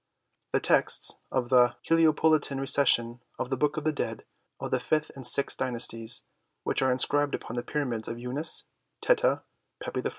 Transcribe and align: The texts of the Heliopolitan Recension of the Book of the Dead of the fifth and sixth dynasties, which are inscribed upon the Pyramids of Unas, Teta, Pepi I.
The 0.51 0.59
texts 0.59 1.13
of 1.31 1.49
the 1.49 1.75
Heliopolitan 1.83 2.59
Recension 2.59 3.19
of 3.37 3.51
the 3.51 3.57
Book 3.57 3.77
of 3.77 3.83
the 3.83 3.91
Dead 3.91 4.25
of 4.59 4.71
the 4.71 4.79
fifth 4.79 5.11
and 5.15 5.23
sixth 5.23 5.59
dynasties, 5.59 6.23
which 6.63 6.81
are 6.81 6.91
inscribed 6.91 7.35
upon 7.35 7.55
the 7.55 7.61
Pyramids 7.61 8.07
of 8.07 8.17
Unas, 8.17 8.63
Teta, 8.99 9.43
Pepi 9.79 10.01
I. 10.03 10.09